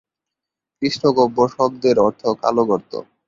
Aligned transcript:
কৃষ্ণগহ্বর 0.81 1.47
শব্দের 1.55 1.97
অর্থ 1.99 2.21
কালো 2.41 2.63
গর্ত। 2.69 2.91